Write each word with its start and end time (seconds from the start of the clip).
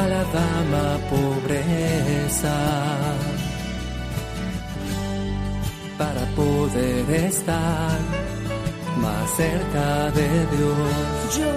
A 0.00 0.08
la 0.08 0.24
dama 0.24 0.98
pobreza, 1.10 2.56
para 5.98 6.24
poder 6.34 7.10
estar 7.26 7.98
más 8.96 9.30
cerca 9.36 10.10
de 10.12 10.28
Dios. 10.56 11.38
Yo, 11.38 11.52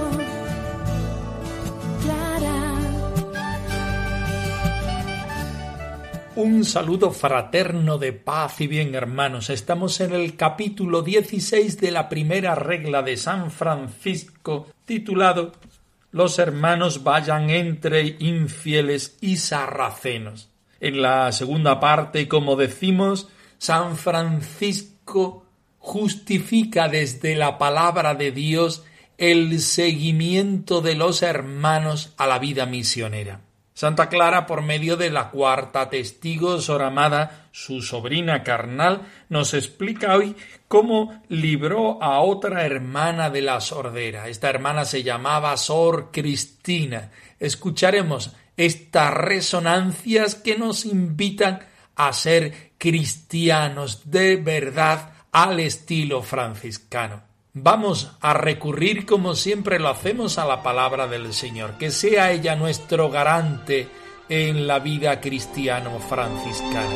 Clara, 2.04 2.60
Un 6.36 6.66
saludo 6.66 7.12
fraterno 7.12 7.98
de 7.98 8.12
paz 8.12 8.60
y 8.60 8.68
bien 8.68 8.94
hermanos. 8.94 9.50
Estamos 9.50 10.02
en 10.02 10.14
el 10.14 10.36
capítulo 10.36 11.02
16 11.02 11.80
de 11.80 11.92
la 11.92 12.10
primera 12.10 12.56
regla 12.56 13.04
de 13.04 13.16
San 13.16 13.52
Francisco 13.52 14.68
titulado 14.84 15.54
Los 16.14 16.38
hermanos 16.38 17.04
vayan 17.04 17.50
entre 17.50 18.16
infieles 18.20 19.18
y 19.20 19.38
sarracenos. 19.38 20.48
En 20.80 21.02
la 21.02 21.32
segunda 21.32 21.80
parte, 21.80 22.28
como 22.28 22.56
decimos, 22.56 23.30
San 23.58 23.98
Francisco 23.98 25.48
justifica 25.80 26.88
desde 26.88 27.36
la 27.36 27.58
palabra 27.58 28.14
de 28.14 28.32
Dios 28.32 28.84
el 29.18 29.60
seguimiento 29.60 30.82
de 30.82 30.94
los 30.94 31.24
hermanos 31.24 32.14
a 32.18 32.28
la 32.28 32.38
vida 32.38 32.68
misionera. 32.68 33.42
Santa 33.74 34.08
Clara, 34.08 34.46
por 34.46 34.62
medio 34.62 34.98
de 34.98 35.10
la 35.10 35.32
cuarta 35.32 35.90
testigo, 35.90 36.62
Sor 36.62 36.84
Amada, 36.84 37.48
su 37.52 37.82
sobrina 37.82 38.44
carnal, 38.44 39.08
nos 39.30 39.56
explica 39.56 40.16
hoy 40.16 40.36
cómo 40.68 41.24
libró 41.28 42.02
a 42.02 42.20
otra 42.20 42.66
hermana 42.66 43.32
de 43.32 43.42
la 43.42 43.60
sordera. 43.62 44.28
Esta 44.28 44.50
hermana 44.50 44.86
se 44.86 45.02
llamaba 45.02 45.58
Sor 45.58 46.12
Cristina. 46.12 47.10
Escucharemos 47.40 48.36
estas 48.58 49.12
resonancias 49.12 50.36
que 50.36 50.56
nos 50.56 50.86
invitan 50.86 51.60
a 51.96 52.14
ser 52.14 52.74
cristianos 52.78 54.12
de 54.12 54.36
verdad 54.36 55.14
al 55.32 55.60
estilo 55.60 56.22
franciscano. 56.22 57.33
Vamos 57.56 58.10
a 58.20 58.34
recurrir 58.34 59.06
como 59.06 59.36
siempre 59.36 59.78
lo 59.78 59.90
hacemos 59.90 60.40
a 60.40 60.46
la 60.46 60.64
palabra 60.64 61.06
del 61.06 61.34
Señor, 61.34 61.78
que 61.78 61.92
sea 61.92 62.32
ella 62.32 62.56
nuestro 62.56 63.12
garante 63.12 63.88
en 64.28 64.66
la 64.66 64.80
vida 64.80 65.22
cristiano 65.22 66.00
franciscana. 66.00 66.90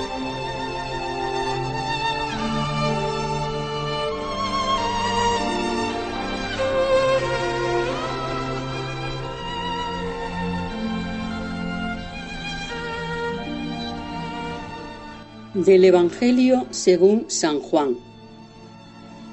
Del 15.54 15.86
Evangelio 15.86 16.66
según 16.72 17.26
San 17.30 17.60
Juan. 17.60 18.07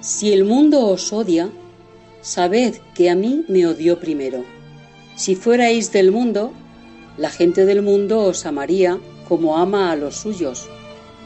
Si 0.04 0.34
el 0.34 0.44
mundo 0.44 0.84
os 0.84 1.14
odia, 1.14 1.48
sabed 2.20 2.74
que 2.94 3.08
a 3.08 3.14
mí 3.14 3.46
me 3.48 3.66
odió 3.66 4.00
primero. 4.00 4.44
Si 5.16 5.34
fuerais 5.34 5.92
del 5.92 6.12
mundo, 6.12 6.52
la 7.16 7.30
gente 7.30 7.64
del 7.64 7.80
mundo 7.80 8.20
os 8.20 8.44
amaría 8.44 9.00
como 9.26 9.56
ama 9.56 9.90
a 9.90 9.96
los 9.96 10.16
suyos. 10.16 10.68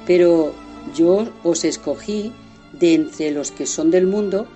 Pero 0.06 0.54
yo 0.94 1.26
os 1.42 1.64
escogí 1.64 2.32
de 2.78 2.94
entre 2.94 3.32
los 3.32 3.50
que 3.50 3.66
son 3.66 3.90
del 3.90 4.06
mundo, 4.06 4.46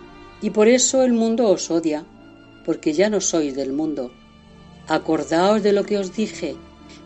y 0.41 0.51
por 0.51 0.69
eso 0.69 1.03
el 1.03 1.15
mundo 1.15 1.49
os 1.49 1.69
odia, 1.73 2.07
porque 2.65 2.93
ya 2.93 3.11
no 3.11 3.21
sois 3.21 3.57
del 3.57 3.73
mundo. 3.73 4.13
Acordaos 4.87 5.65
de 5.65 5.73
lo 5.73 5.85
que 5.85 5.99
os 5.99 6.15
dije, 6.15 6.55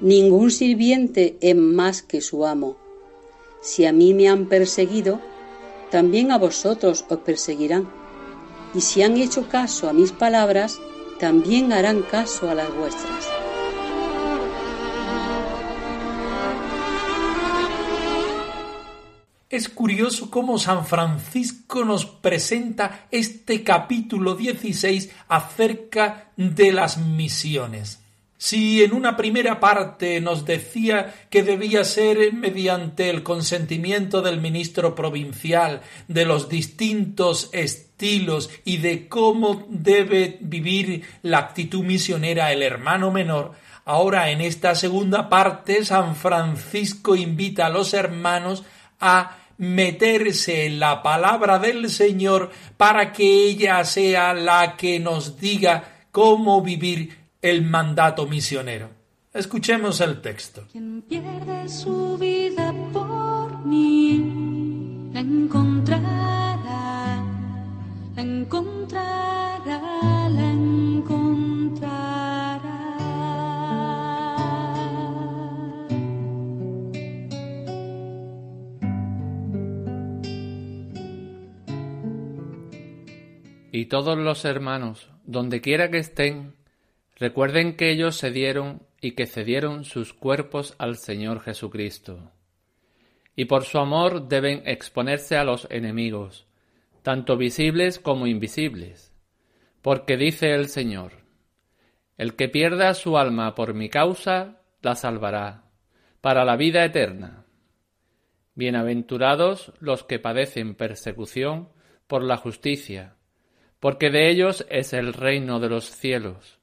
ningún 0.02 0.50
sirviente 0.50 1.38
es 1.40 1.56
más 1.56 2.02
que 2.02 2.20
su 2.20 2.44
amo. 2.44 2.76
Si 3.62 3.86
a 3.86 3.92
mí 3.94 4.12
me 4.12 4.28
han 4.28 4.50
perseguido, 4.50 5.18
también 5.90 6.30
a 6.32 6.38
vosotros 6.38 7.04
os 7.08 7.18
perseguirán. 7.18 7.88
Y 8.74 8.80
si 8.80 9.02
han 9.02 9.16
hecho 9.16 9.48
caso 9.48 9.88
a 9.88 9.92
mis 9.92 10.12
palabras, 10.12 10.78
también 11.18 11.72
harán 11.72 12.02
caso 12.02 12.50
a 12.50 12.54
las 12.54 12.74
vuestras. 12.74 13.28
Es 19.48 19.68
curioso 19.68 20.28
cómo 20.30 20.58
San 20.58 20.84
Francisco 20.84 21.84
nos 21.84 22.04
presenta 22.04 23.06
este 23.10 23.62
capítulo 23.62 24.34
16 24.34 25.10
acerca 25.28 26.32
de 26.36 26.72
las 26.72 26.98
misiones. 26.98 28.05
Si 28.38 28.84
en 28.84 28.92
una 28.92 29.16
primera 29.16 29.60
parte 29.60 30.20
nos 30.20 30.44
decía 30.44 31.14
que 31.30 31.42
debía 31.42 31.84
ser 31.84 32.34
mediante 32.34 33.08
el 33.08 33.22
consentimiento 33.22 34.20
del 34.20 34.40
ministro 34.40 34.94
provincial, 34.94 35.80
de 36.06 36.26
los 36.26 36.48
distintos 36.50 37.48
estilos 37.52 38.50
y 38.64 38.76
de 38.76 39.08
cómo 39.08 39.66
debe 39.70 40.36
vivir 40.40 41.02
la 41.22 41.38
actitud 41.38 41.82
misionera 41.82 42.52
el 42.52 42.62
hermano 42.62 43.10
menor, 43.10 43.52
ahora 43.86 44.30
en 44.30 44.42
esta 44.42 44.74
segunda 44.74 45.30
parte 45.30 45.84
San 45.84 46.14
Francisco 46.14 47.16
invita 47.16 47.66
a 47.66 47.70
los 47.70 47.94
hermanos 47.94 48.64
a 49.00 49.38
meterse 49.56 50.66
en 50.66 50.78
la 50.78 51.02
palabra 51.02 51.58
del 51.58 51.88
Señor 51.88 52.50
para 52.76 53.14
que 53.14 53.46
ella 53.46 53.82
sea 53.84 54.34
la 54.34 54.76
que 54.76 55.00
nos 55.00 55.40
diga 55.40 56.02
cómo 56.10 56.60
vivir 56.60 57.25
el 57.50 57.62
mandato 57.62 58.26
misionero. 58.26 58.90
Escuchemos 59.32 60.00
el 60.00 60.20
texto. 60.20 60.66
quien 60.72 61.02
pierde 61.02 61.68
su 61.68 62.18
vida 62.18 62.74
por 62.92 63.64
mí, 63.64 65.10
la 65.12 65.20
encontrará, 65.20 66.56
la 68.16 68.22
encontrará, 68.22 69.60
la 70.28 70.50
encontrará. 70.50 71.36
Y 83.70 83.86
todos 83.86 84.18
los 84.18 84.44
hermanos, 84.44 85.10
donde 85.24 85.60
quiera 85.60 85.90
que 85.92 85.98
estén, 85.98 86.55
recuerden 87.16 87.76
que 87.76 87.90
ellos 87.90 88.16
se 88.16 88.30
dieron 88.30 88.82
y 89.00 89.12
que 89.12 89.26
cedieron 89.26 89.84
sus 89.84 90.14
cuerpos 90.14 90.74
al 90.78 90.96
Señor 90.96 91.40
Jesucristo. 91.40 92.32
Y 93.34 93.46
por 93.46 93.64
su 93.64 93.78
amor 93.78 94.28
deben 94.28 94.62
exponerse 94.66 95.36
a 95.36 95.44
los 95.44 95.66
enemigos, 95.70 96.46
tanto 97.02 97.36
visibles 97.36 97.98
como 97.98 98.26
invisibles. 98.26 99.12
Porque 99.82 100.16
dice 100.16 100.54
el 100.54 100.68
Señor, 100.68 101.12
el 102.16 102.34
que 102.34 102.48
pierda 102.48 102.94
su 102.94 103.18
alma 103.18 103.54
por 103.54 103.74
mi 103.74 103.90
causa, 103.90 104.62
la 104.80 104.94
salvará, 104.94 105.64
para 106.20 106.44
la 106.44 106.56
vida 106.56 106.84
eterna. 106.84 107.44
Bienaventurados 108.54 109.72
los 109.80 110.02
que 110.02 110.18
padecen 110.18 110.74
persecución 110.74 111.68
por 112.06 112.22
la 112.22 112.38
justicia, 112.38 113.16
porque 113.80 114.10
de 114.10 114.30
ellos 114.30 114.66
es 114.70 114.94
el 114.94 115.12
reino 115.12 115.60
de 115.60 115.68
los 115.68 115.84
cielos. 115.84 116.58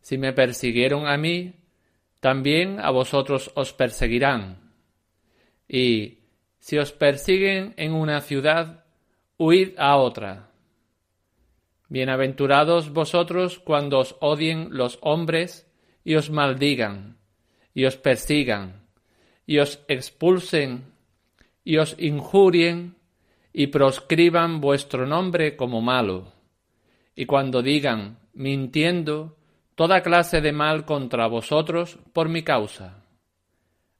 Si 0.00 0.18
me 0.18 0.32
persiguieron 0.32 1.06
a 1.06 1.16
mí, 1.16 1.54
también 2.20 2.80
a 2.80 2.90
vosotros 2.90 3.50
os 3.54 3.72
perseguirán. 3.72 4.72
Y 5.68 6.18
si 6.58 6.78
os 6.78 6.92
persiguen 6.92 7.74
en 7.76 7.92
una 7.92 8.20
ciudad, 8.20 8.84
huid 9.36 9.74
a 9.78 9.96
otra. 9.96 10.50
Bienaventurados 11.88 12.92
vosotros 12.92 13.58
cuando 13.58 14.00
os 14.00 14.16
odien 14.20 14.68
los 14.72 14.98
hombres 15.00 15.70
y 16.04 16.16
os 16.16 16.30
maldigan, 16.30 17.18
y 17.72 17.84
os 17.84 17.96
persigan, 17.96 18.86
y 19.46 19.58
os 19.58 19.84
expulsen, 19.88 20.92
y 21.64 21.78
os 21.78 21.96
injurien, 21.98 22.96
y 23.52 23.68
proscriban 23.68 24.60
vuestro 24.60 25.06
nombre 25.06 25.56
como 25.56 25.80
malo, 25.80 26.32
y 27.14 27.26
cuando 27.26 27.62
digan, 27.62 28.18
mintiendo, 28.34 29.36
toda 29.78 30.02
clase 30.02 30.40
de 30.40 30.50
mal 30.50 30.84
contra 30.84 31.28
vosotros 31.28 32.00
por 32.12 32.28
mi 32.28 32.42
causa. 32.42 33.04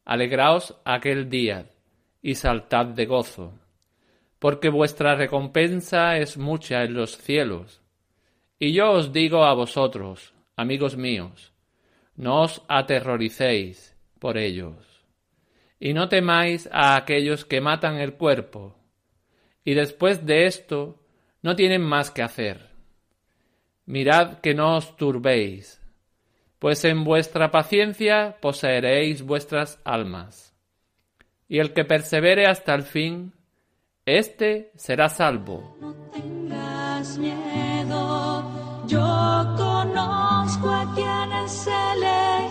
alegraos 0.05 0.75
aquel 0.85 1.31
día 1.31 1.71
y 2.21 2.35
saltad 2.35 2.87
de 2.87 3.07
gozo, 3.07 3.53
porque 4.41 4.71
vuestra 4.71 5.15
recompensa 5.15 6.17
es 6.17 6.37
mucha 6.37 6.83
en 6.83 6.95
los 6.95 7.17
cielos. 7.17 7.81
Y 8.59 8.73
yo 8.73 8.91
os 8.91 9.13
digo 9.13 9.45
a 9.45 9.55
vosotros, 9.55 10.35
amigos 10.57 10.97
míos, 10.97 11.53
no 12.17 12.43
os 12.43 12.61
aterroricéis 12.67 13.97
por 14.19 14.37
ellos, 14.37 15.05
y 15.79 15.95
no 15.95 16.09
temáis 16.09 16.69
a 16.73 16.97
aquellos 16.97 17.45
que 17.45 17.61
matan 17.61 17.99
el 17.99 18.15
cuerpo, 18.15 18.77
y 19.65 19.75
después 19.75 20.27
de 20.27 20.47
esto 20.47 21.05
no 21.41 21.55
tienen 21.55 21.83
más 21.83 22.11
que 22.11 22.23
hacer. 22.23 22.68
Mirad 23.89 24.41
que 24.43 24.53
no 24.53 24.77
os 24.77 24.99
turbéis, 24.99 25.81
pues 26.59 26.85
en 26.85 27.05
vuestra 27.05 27.51
paciencia 27.51 28.37
poseeréis 28.39 29.23
vuestras 29.23 29.81
almas. 29.83 30.55
Y 31.49 31.59
el 31.59 31.73
que 31.73 31.87
persevere 31.87 32.45
hasta 32.45 32.75
el 32.75 32.83
fin, 32.83 33.33
éste 34.05 34.73
será 34.77 35.09
salvo. 35.09 35.75
No 35.81 35.95
tengas 36.13 37.17
miedo, 37.17 38.85
yo 38.87 39.55
conozco 39.57 40.71
a 40.71 40.95
quienes 40.95 41.67
elegí, 41.67 42.48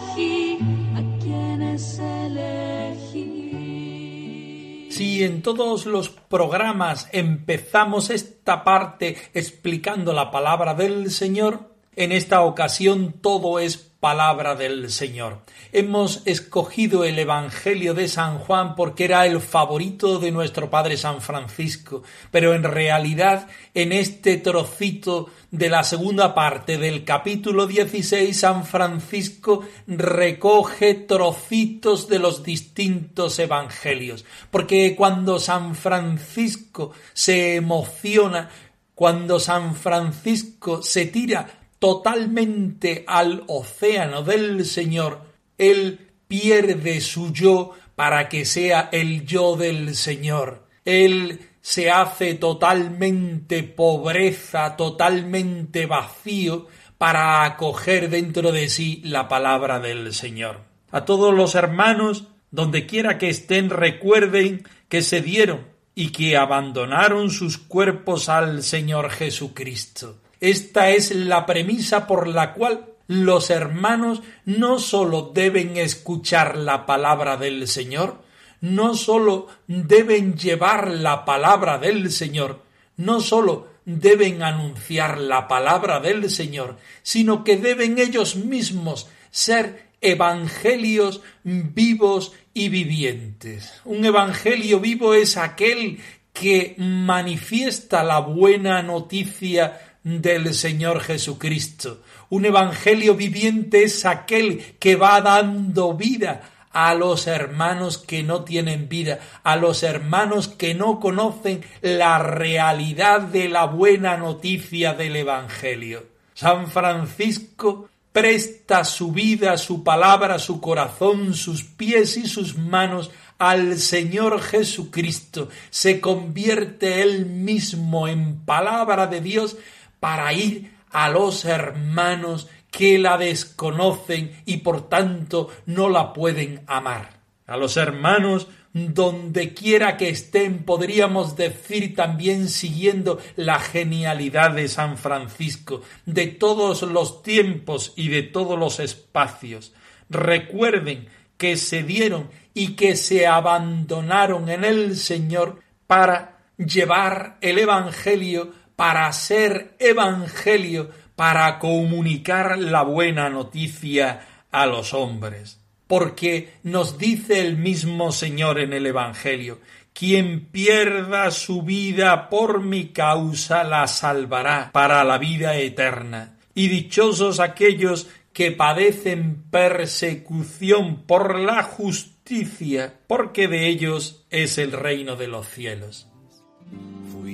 Si 4.97 5.23
en 5.23 5.43
todos 5.43 5.85
los 5.85 6.09
programas 6.09 7.07
empezamos 7.11 8.09
esta 8.09 8.63
parte 8.63 9.15
explicando 9.35 10.11
la 10.11 10.31
palabra 10.31 10.73
del 10.73 11.11
Señor, 11.11 11.75
en 11.95 12.11
esta 12.11 12.41
ocasión 12.41 13.13
todo 13.21 13.59
es 13.59 13.86
palabra 13.99 14.55
del 14.55 14.91
Señor. 14.91 15.39
Hemos 15.71 16.21
escogido 16.25 17.03
el 17.03 17.17
Evangelio 17.17 17.93
de 17.93 18.07
San 18.07 18.37
Juan 18.37 18.75
porque 18.75 19.05
era 19.05 19.25
el 19.25 19.41
favorito 19.41 20.19
de 20.19 20.31
nuestro 20.31 20.69
Padre 20.69 20.97
San 20.97 21.21
Francisco, 21.21 22.03
pero 22.29 22.53
en 22.53 22.63
realidad 22.63 23.47
en 23.73 23.91
este 23.91 24.37
trocito 24.37 25.29
de 25.49 25.69
la 25.69 25.83
segunda 25.83 26.35
parte 26.35 26.77
del 26.77 27.03
capítulo 27.03 27.65
16 27.65 28.39
San 28.39 28.65
Francisco 28.65 29.65
recoge 29.87 30.93
trocitos 30.93 32.07
de 32.07 32.19
los 32.19 32.43
distintos 32.43 33.39
evangelios, 33.39 34.25
porque 34.51 34.95
cuando 34.95 35.39
San 35.39 35.75
Francisco 35.75 36.91
se 37.13 37.55
emociona, 37.55 38.49
cuando 38.93 39.39
San 39.39 39.75
Francisco 39.75 40.83
se 40.83 41.05
tira 41.07 41.66
totalmente 41.79 43.03
al 43.07 43.43
océano 43.47 44.23
del 44.23 44.65
Señor, 44.65 45.21
Él 45.57 46.11
pierde 46.27 47.01
su 47.01 47.31
yo 47.33 47.73
para 47.95 48.29
que 48.29 48.45
sea 48.45 48.89
el 48.91 49.25
yo 49.25 49.55
del 49.55 49.95
Señor. 49.95 50.67
Él 50.85 51.39
se 51.61 51.89
hace 51.91 52.35
totalmente 52.35 53.63
pobreza, 53.63 54.75
totalmente 54.77 55.85
vacío, 55.85 56.67
para 56.97 57.43
acoger 57.43 58.09
dentro 58.09 58.51
de 58.51 58.69
sí 58.69 59.01
la 59.03 59.27
palabra 59.27 59.79
del 59.79 60.13
Señor. 60.13 60.61
A 60.91 61.05
todos 61.05 61.33
los 61.33 61.55
hermanos, 61.55 62.25
donde 62.51 62.85
quiera 62.85 63.17
que 63.17 63.29
estén, 63.29 63.69
recuerden 63.69 64.63
que 64.89 65.01
se 65.01 65.21
dieron 65.21 65.67
y 65.93 66.11
que 66.11 66.37
abandonaron 66.37 67.29
sus 67.29 67.57
cuerpos 67.57 68.29
al 68.29 68.63
Señor 68.63 69.09
Jesucristo. 69.09 70.21
Esta 70.39 70.91
es 70.91 71.11
la 71.11 71.45
premisa 71.45 72.07
por 72.07 72.27
la 72.27 72.53
cual 72.53 72.85
los 73.07 73.49
hermanos 73.49 74.21
no 74.45 74.79
sólo 74.79 75.31
deben 75.33 75.77
escuchar 75.77 76.57
la 76.57 76.85
palabra 76.85 77.37
del 77.37 77.67
Señor, 77.67 78.21
no 78.61 78.95
sólo 78.95 79.47
deben 79.67 80.37
llevar 80.37 80.89
la 80.91 81.25
palabra 81.25 81.77
del 81.77 82.11
Señor, 82.11 82.61
no 82.97 83.21
sólo 83.21 83.67
deben 83.85 84.43
anunciar 84.43 85.17
la 85.17 85.47
palabra 85.47 85.99
del 85.99 86.29
Señor, 86.29 86.77
sino 87.01 87.43
que 87.43 87.57
deben 87.57 87.97
ellos 87.99 88.35
mismos 88.35 89.07
ser 89.31 89.87
evangelios 90.01 91.21
vivos 91.43 92.33
y 92.53 92.69
vivientes. 92.69 93.81
Un 93.85 94.03
evangelio 94.03 94.79
vivo 94.79 95.13
es 95.13 95.37
aquel 95.37 95.99
que 96.33 96.75
manifiesta 96.77 98.03
la 98.03 98.19
buena 98.19 98.83
noticia 98.83 99.86
del 100.07 100.53
Señor 100.53 101.01
Jesucristo. 101.01 102.01
Un 102.29 102.45
evangelio 102.45 103.15
viviente 103.15 103.83
es 103.83 104.05
aquel 104.05 104.75
que 104.79 104.95
va 104.95 105.19
dando 105.21 105.93
vida 105.93 106.41
a 106.71 106.93
los 106.93 107.27
hermanos 107.27 107.97
que 107.97 108.23
no 108.23 108.43
tienen 108.43 108.87
vida, 108.87 109.19
a 109.43 109.55
los 109.55 109.83
hermanos 109.83 110.47
que 110.47 110.73
no 110.73 110.99
conocen 110.99 111.63
la 111.81 112.19
realidad 112.19 113.21
de 113.21 113.49
la 113.49 113.65
buena 113.65 114.15
noticia 114.15 114.93
del 114.93 115.15
Evangelio. 115.15 116.05
San 116.33 116.69
Francisco 116.69 117.89
presta 118.11 118.85
su 118.85 119.11
vida, 119.11 119.57
su 119.57 119.83
palabra, 119.83 120.39
su 120.39 120.61
corazón, 120.61 121.33
sus 121.33 121.63
pies 121.63 122.15
y 122.15 122.27
sus 122.27 122.57
manos 122.57 123.11
al 123.37 123.77
Señor 123.77 124.41
Jesucristo. 124.41 125.49
Se 125.69 125.99
convierte 125.99 127.01
él 127.01 127.25
mismo 127.25 128.07
en 128.07 128.37
palabra 128.45 129.07
de 129.07 129.21
Dios 129.21 129.57
para 129.99 130.33
ir 130.33 130.73
a 130.91 131.09
los 131.09 131.45
hermanos 131.45 132.47
que 132.71 132.97
la 132.97 133.17
desconocen 133.17 134.41
y 134.45 134.57
por 134.57 134.89
tanto 134.89 135.49
no 135.65 135.89
la 135.89 136.13
pueden 136.13 136.61
amar. 136.67 137.21
A 137.45 137.57
los 137.57 137.77
hermanos 137.77 138.47
donde 138.73 139.53
quiera 139.53 139.97
que 139.97 140.09
estén, 140.09 140.63
podríamos 140.63 141.35
decir 141.35 141.95
también 141.95 142.49
siguiendo 142.49 143.19
la 143.35 143.59
genialidad 143.59 144.51
de 144.51 144.67
San 144.67 144.97
Francisco, 144.97 145.81
de 146.05 146.27
todos 146.27 146.83
los 146.83 147.23
tiempos 147.23 147.93
y 147.95 148.09
de 148.09 148.23
todos 148.23 148.59
los 148.59 148.79
espacios. 148.79 149.73
Recuerden 150.09 151.07
que 151.37 151.57
se 151.57 151.83
dieron 151.83 152.29
y 152.53 152.75
que 152.75 152.95
se 152.95 153.27
abandonaron 153.27 154.49
en 154.49 154.63
el 154.63 154.95
Señor 154.95 155.61
para 155.87 156.39
llevar 156.57 157.37
el 157.41 157.59
Evangelio 157.59 158.51
para 158.77 159.11
ser 159.11 159.75
evangelio, 159.79 160.91
para 161.15 161.57
comunicar 161.57 162.59
la 162.59 162.83
buena 162.83 163.27
noticia 163.27 164.45
a 164.51 164.67
los 164.67 164.93
hombres. 164.93 165.59
Porque 165.87 166.53
nos 166.61 166.99
dice 166.99 167.41
el 167.41 167.57
mismo 167.57 168.11
Señor 168.11 168.59
en 168.59 168.73
el 168.73 168.85
Evangelio, 168.85 169.59
quien 169.93 170.45
pierda 170.45 171.31
su 171.31 171.63
vida 171.63 172.29
por 172.29 172.61
mi 172.61 172.89
causa 172.89 173.63
la 173.63 173.87
salvará 173.87 174.69
para 174.71 175.03
la 175.03 175.17
vida 175.17 175.55
eterna. 175.55 176.37
Y 176.53 176.67
dichosos 176.67 177.39
aquellos 177.39 178.07
que 178.31 178.51
padecen 178.51 179.41
persecución 179.49 181.03
por 181.07 181.39
la 181.39 181.63
justicia, 181.63 182.93
porque 183.07 183.47
de 183.47 183.69
ellos 183.69 184.27
es 184.29 184.59
el 184.59 184.71
reino 184.71 185.15
de 185.15 185.27
los 185.27 185.47
cielos 185.47 186.07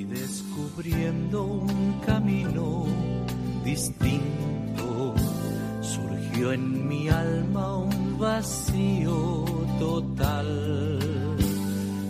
descubriendo 0.06 1.44
un 1.44 2.00
camino 2.06 2.86
distinto. 3.64 5.16
Surgió 5.82 6.54
en 6.54 6.88
mi 6.88 7.10
alma 7.10 7.78
un 7.78 8.18
vacío 8.18 9.46
total. 9.80 11.00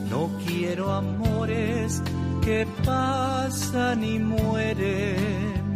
No 0.09 0.29
quiero 0.45 0.91
amores 0.91 2.01
que 2.41 2.67
pasan 2.85 4.03
y 4.03 4.19
mueren. 4.19 5.73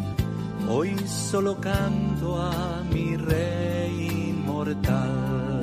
Hoy 0.69 0.95
solo 1.07 1.59
canto 1.59 2.41
a 2.41 2.83
mi 2.91 3.15
rey 3.15 4.31
inmortal. 4.31 5.61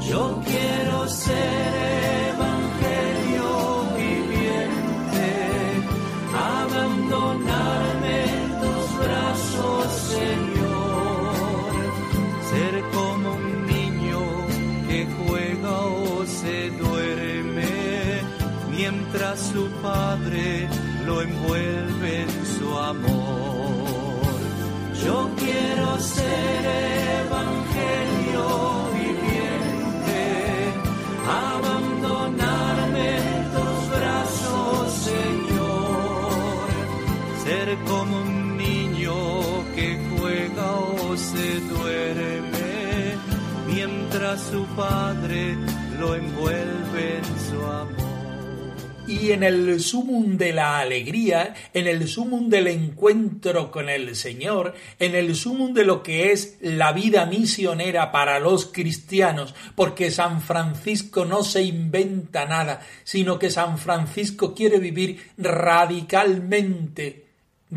Yo 0.00 0.42
quiero 0.44 1.08
ser 1.08 2.23
su 19.54 19.70
padre 19.80 20.68
lo 21.06 21.22
envuelve 21.22 22.22
en 22.22 22.46
su 22.58 22.76
amor. 22.76 24.34
Yo 25.04 25.30
quiero 25.36 26.00
ser 26.00 26.62
evangelio 27.22 28.46
viviente, 28.98 30.22
abandonarme 31.54 32.64
como 37.88 38.20
un 38.20 38.56
niño 38.56 39.14
que 39.74 39.98
juega 40.10 40.70
o 40.76 41.16
se 41.16 41.60
duerme, 41.60 43.16
mientras 43.66 44.40
su 44.50 44.64
Padre 44.76 45.56
lo 45.98 46.14
envuelve 46.14 47.18
en 47.18 47.24
su 47.50 47.64
amor. 47.64 48.13
Y 49.20 49.30
en 49.30 49.44
el 49.44 49.80
sumum 49.80 50.36
de 50.36 50.52
la 50.52 50.80
alegría, 50.80 51.54
en 51.72 51.86
el 51.86 52.08
sumum 52.08 52.48
del 52.48 52.66
encuentro 52.66 53.70
con 53.70 53.88
el 53.88 54.16
Señor, 54.16 54.74
en 54.98 55.14
el 55.14 55.36
sumum 55.36 55.72
de 55.72 55.84
lo 55.84 56.02
que 56.02 56.32
es 56.32 56.56
la 56.60 56.92
vida 56.92 57.24
misionera 57.24 58.10
para 58.10 58.40
los 58.40 58.66
cristianos, 58.66 59.54
porque 59.76 60.10
San 60.10 60.42
Francisco 60.42 61.24
no 61.24 61.44
se 61.44 61.62
inventa 61.62 62.44
nada, 62.44 62.80
sino 63.04 63.38
que 63.38 63.50
San 63.50 63.78
Francisco 63.78 64.52
quiere 64.52 64.78
vivir 64.78 65.30
radicalmente 65.38 67.23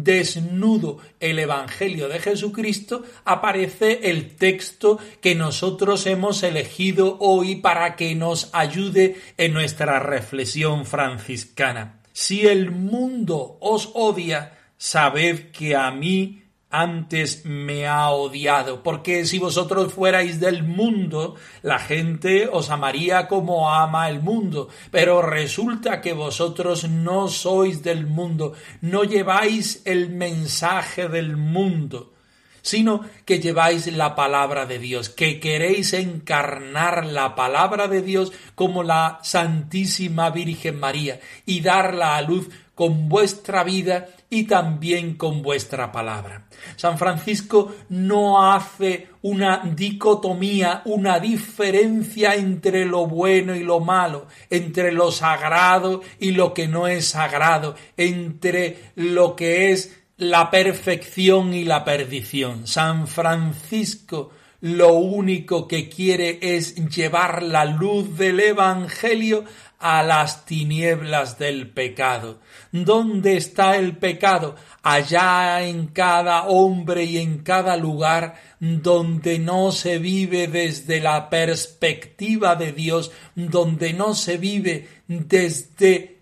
desnudo 0.03 0.99
el 1.19 1.39
Evangelio 1.39 2.07
de 2.07 2.19
Jesucristo, 2.19 3.03
aparece 3.25 4.09
el 4.09 4.35
texto 4.35 4.99
que 5.21 5.35
nosotros 5.35 6.05
hemos 6.07 6.43
elegido 6.43 7.17
hoy 7.19 7.57
para 7.57 7.95
que 7.95 8.15
nos 8.15 8.49
ayude 8.53 9.15
en 9.37 9.53
nuestra 9.53 9.99
reflexión 9.99 10.85
franciscana. 10.85 12.01
Si 12.13 12.47
el 12.47 12.71
mundo 12.71 13.57
os 13.61 13.91
odia, 13.93 14.57
sabed 14.77 15.51
que 15.51 15.75
a 15.75 15.91
mí 15.91 16.46
antes 16.69 17.45
me 17.45 17.87
ha 17.87 18.09
odiado, 18.09 18.83
porque 18.83 19.25
si 19.25 19.39
vosotros 19.39 19.93
fuerais 19.93 20.39
del 20.39 20.63
mundo, 20.63 21.35
la 21.61 21.79
gente 21.79 22.47
os 22.51 22.69
amaría 22.69 23.27
como 23.27 23.73
ama 23.73 24.09
el 24.09 24.21
mundo, 24.21 24.67
pero 24.91 25.21
resulta 25.21 26.01
que 26.01 26.13
vosotros 26.13 26.89
no 26.89 27.29
sois 27.29 27.83
del 27.83 28.05
mundo, 28.05 28.53
no 28.81 29.03
lleváis 29.05 29.81
el 29.85 30.09
mensaje 30.09 31.07
del 31.07 31.37
mundo, 31.37 32.13
sino 32.61 33.05
que 33.23 33.39
lleváis 33.39 33.87
la 33.87 34.13
palabra 34.13 34.65
de 34.65 34.77
Dios, 34.77 35.09
que 35.09 35.39
queréis 35.39 35.93
encarnar 35.93 37.05
la 37.05 37.33
palabra 37.33 37.87
de 37.87 38.01
Dios 38.01 38.33
como 38.55 38.83
la 38.83 39.19
Santísima 39.23 40.31
Virgen 40.31 40.77
María 40.77 41.21
y 41.45 41.61
darla 41.61 42.17
a 42.17 42.21
luz 42.21 42.49
con 42.77 43.09
vuestra 43.09 43.63
vida 43.63 44.05
y 44.29 44.43
también 44.43 45.15
con 45.15 45.41
vuestra 45.41 45.91
palabra. 45.91 46.45
San 46.75 46.99
Francisco 46.99 47.73
no 47.89 48.51
hace 48.51 49.07
una 49.23 49.63
dicotomía, 49.75 50.83
una 50.85 51.19
diferencia 51.19 52.35
entre 52.35 52.85
lo 52.85 53.07
bueno 53.07 53.55
y 53.55 53.63
lo 53.63 53.79
malo, 53.79 54.27
entre 54.51 54.91
lo 54.91 55.11
sagrado 55.11 56.03
y 56.19 56.33
lo 56.33 56.53
que 56.53 56.67
no 56.67 56.87
es 56.87 57.07
sagrado, 57.07 57.73
entre 57.97 58.91
lo 58.93 59.35
que 59.35 59.71
es 59.71 59.97
la 60.17 60.51
perfección 60.51 61.55
y 61.55 61.63
la 61.63 61.83
perdición. 61.83 62.67
San 62.67 63.07
Francisco 63.07 64.29
lo 64.61 64.93
único 64.93 65.67
que 65.67 65.87
quiere 65.87 66.39
es 66.41 66.75
llevar 66.89 67.43
la 67.43 67.65
luz 67.65 68.17
del 68.17 68.39
Evangelio 68.39 69.43
a 69.79 70.01
las 70.03 70.45
tinieblas 70.45 71.37
del 71.37 71.69
pecado. 71.69 72.39
¿Dónde 72.71 73.37
está 73.37 73.77
el 73.77 73.97
pecado? 73.97 74.55
Allá 74.81 75.63
en 75.63 75.87
cada 75.87 76.45
hombre 76.45 77.03
y 77.03 77.17
en 77.17 77.39
cada 77.39 77.77
lugar 77.77 78.35
donde 78.59 79.39
no 79.39 79.71
se 79.71 79.99
vive 79.99 80.47
desde 80.47 80.99
la 80.99 81.29
perspectiva 81.29 82.55
de 82.55 82.71
Dios, 82.71 83.11
donde 83.35 83.93
no 83.93 84.15
se 84.15 84.37
vive 84.37 84.87
desde 85.07 86.21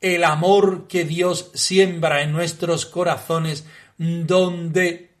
el 0.00 0.24
amor 0.24 0.86
que 0.88 1.04
Dios 1.04 1.50
siembra 1.54 2.22
en 2.22 2.32
nuestros 2.32 2.86
corazones, 2.86 3.66
donde 3.98 5.11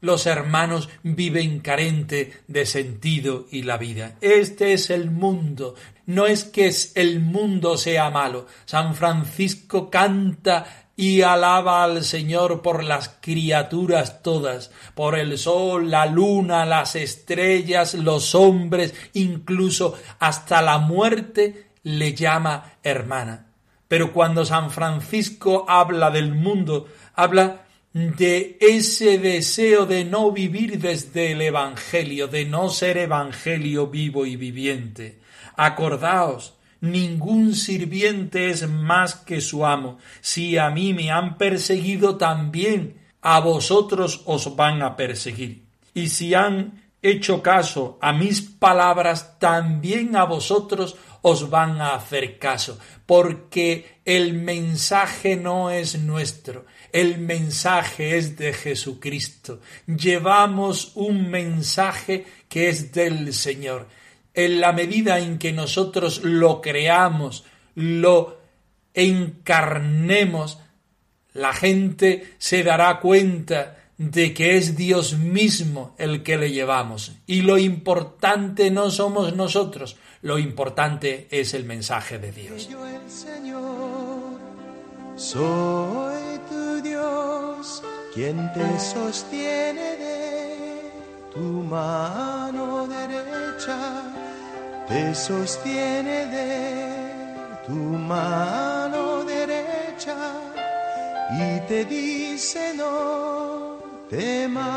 los 0.00 0.26
hermanos 0.26 0.88
viven 1.02 1.60
carente 1.60 2.40
de 2.46 2.66
sentido 2.66 3.46
y 3.50 3.62
la 3.62 3.76
vida. 3.76 4.16
Este 4.20 4.72
es 4.72 4.90
el 4.90 5.10
mundo. 5.10 5.74
No 6.06 6.26
es 6.26 6.44
que 6.44 6.72
el 6.94 7.20
mundo 7.20 7.76
sea 7.76 8.10
malo. 8.10 8.46
San 8.64 8.94
Francisco 8.94 9.90
canta 9.90 10.88
y 10.96 11.22
alaba 11.22 11.84
al 11.84 12.02
Señor 12.02 12.60
por 12.60 12.82
las 12.82 13.08
criaturas 13.20 14.20
todas, 14.20 14.72
por 14.96 15.16
el 15.16 15.38
sol, 15.38 15.92
la 15.92 16.06
luna, 16.06 16.66
las 16.66 16.96
estrellas, 16.96 17.94
los 17.94 18.34
hombres, 18.34 18.94
incluso 19.12 19.96
hasta 20.18 20.60
la 20.60 20.78
muerte 20.78 21.70
le 21.84 22.14
llama 22.14 22.72
hermana. 22.82 23.46
Pero 23.86 24.12
cuando 24.12 24.44
San 24.44 24.72
Francisco 24.72 25.64
habla 25.68 26.10
del 26.10 26.34
mundo, 26.34 26.88
habla 27.14 27.67
de 27.98 28.56
ese 28.60 29.18
deseo 29.18 29.84
de 29.84 30.04
no 30.04 30.30
vivir 30.30 30.78
desde 30.78 31.32
el 31.32 31.42
Evangelio, 31.42 32.28
de 32.28 32.44
no 32.44 32.68
ser 32.68 32.96
Evangelio 32.96 33.88
vivo 33.88 34.24
y 34.24 34.36
viviente. 34.36 35.18
Acordaos, 35.56 36.54
ningún 36.80 37.56
sirviente 37.56 38.50
es 38.50 38.68
más 38.68 39.16
que 39.16 39.40
su 39.40 39.66
amo. 39.66 39.98
Si 40.20 40.56
a 40.56 40.70
mí 40.70 40.94
me 40.94 41.10
han 41.10 41.36
perseguido, 41.38 42.16
también 42.16 43.00
a 43.20 43.40
vosotros 43.40 44.22
os 44.26 44.54
van 44.54 44.80
a 44.82 44.94
perseguir. 44.94 45.64
Y 45.92 46.08
si 46.08 46.34
han 46.34 46.84
hecho 47.02 47.42
caso 47.42 47.98
a 48.00 48.12
mis 48.12 48.42
palabras, 48.42 49.40
también 49.40 50.14
a 50.14 50.22
vosotros 50.22 50.96
os 51.22 51.50
van 51.50 51.80
a 51.80 51.94
hacer 51.94 52.38
caso, 52.38 52.78
porque 53.06 54.00
el 54.04 54.34
mensaje 54.34 55.36
no 55.36 55.70
es 55.70 55.98
nuestro, 55.98 56.64
el 56.92 57.18
mensaje 57.18 58.16
es 58.16 58.36
de 58.36 58.52
Jesucristo. 58.52 59.60
Llevamos 59.86 60.92
un 60.94 61.30
mensaje 61.30 62.24
que 62.48 62.68
es 62.68 62.92
del 62.92 63.32
Señor. 63.32 63.88
En 64.34 64.60
la 64.60 64.72
medida 64.72 65.18
en 65.18 65.38
que 65.38 65.52
nosotros 65.52 66.22
lo 66.22 66.60
creamos, 66.60 67.44
lo 67.74 68.38
encarnemos, 68.94 70.58
la 71.32 71.52
gente 71.52 72.34
se 72.38 72.62
dará 72.62 73.00
cuenta 73.00 73.76
de 73.98 74.32
que 74.32 74.56
es 74.56 74.76
Dios 74.76 75.18
mismo 75.18 75.94
el 75.98 76.22
que 76.22 76.36
le 76.36 76.52
llevamos. 76.52 77.12
Y 77.26 77.42
lo 77.42 77.58
importante 77.58 78.70
no 78.70 78.90
somos 78.90 79.34
nosotros, 79.34 79.96
lo 80.22 80.38
importante 80.38 81.26
es 81.30 81.52
el 81.54 81.64
mensaje 81.64 82.18
de 82.18 82.32
Dios. 82.32 82.68
Soy 85.16 86.17
tu 86.48 86.80
Dios, 86.82 87.82
quien 88.14 88.52
te 88.52 88.80
sostiene 88.80 89.96
de 89.96 90.90
tu 91.32 91.40
mano 91.40 92.86
derecha, 92.86 93.78
te 94.88 95.14
sostiene 95.14 96.26
de 96.26 97.64
tu 97.66 97.74
mano 97.74 99.24
derecha 99.24 100.16
y 101.30 101.60
te 101.68 101.84
dice 101.84 102.74
no 102.74 103.78
temas. 104.08 104.68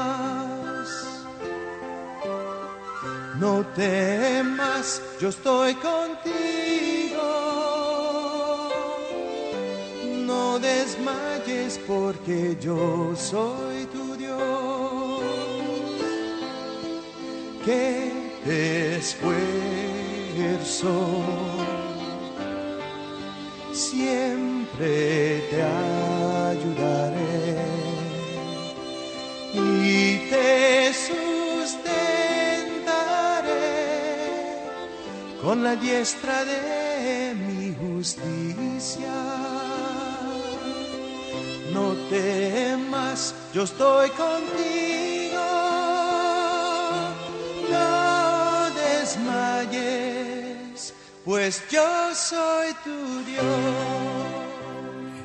No 3.39 3.65
temas, 3.75 5.01
yo 5.19 5.29
estoy 5.29 5.73
contigo. 5.75 7.00
Porque 11.88 12.58
yo 12.60 13.13
soy 13.15 13.86
tu 13.86 14.15
Dios. 14.15 15.22
Te 17.65 18.98
esfuerzo. 18.98 19.51
Siempre 23.74 25.43
te 25.50 25.62
ayudaré 26.51 27.58
y 29.53 30.17
te 30.29 30.93
sustentaré 30.93 31.81
con 35.41 35.63
la 35.63 35.75
diestra 35.75 36.46
de 36.46 37.36
mi 37.36 37.75
justicia. 37.75 39.50
No 41.73 41.93
temas, 42.09 43.35
yo 43.53 43.63
estoy 43.63 44.09
contigo. 44.09 45.41
No 47.71 48.69
desmayes, 48.75 50.13
pues 51.23 51.63
yo 51.71 52.13
soy 52.13 52.73
tu 52.83 53.23
Dios. 53.29 53.45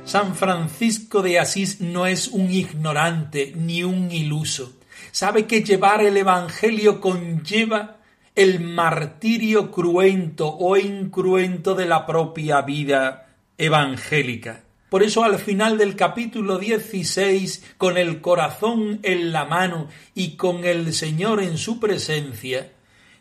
San 0.04 0.36
Francisco 0.36 1.20
de 1.20 1.40
Asís 1.40 1.80
no 1.80 2.06
es 2.06 2.28
un 2.28 2.52
ignorante 2.52 3.52
ni 3.56 3.82
un 3.82 4.12
iluso. 4.12 4.74
Sabe 5.10 5.46
que 5.46 5.62
llevar 5.64 6.02
el 6.02 6.16
Evangelio 6.16 7.00
conlleva 7.00 7.96
el 8.36 8.60
martirio 8.60 9.70
cruento 9.70 10.48
o 10.48 10.76
incruento 10.76 11.74
de 11.74 11.86
la 11.86 12.06
propia 12.06 12.60
vida 12.60 13.26
evangélica. 13.58 14.65
Por 14.88 15.02
eso 15.02 15.24
al 15.24 15.38
final 15.40 15.78
del 15.78 15.96
capítulo 15.96 16.58
16, 16.58 17.74
con 17.76 17.98
el 17.98 18.20
corazón 18.20 19.00
en 19.02 19.32
la 19.32 19.44
mano 19.44 19.88
y 20.14 20.36
con 20.36 20.64
el 20.64 20.92
Señor 20.94 21.42
en 21.42 21.58
su 21.58 21.80
presencia, 21.80 22.70